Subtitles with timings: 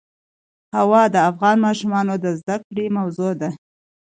[0.77, 3.49] هوا د افغان ماشومانو د زده کړې موضوع ده.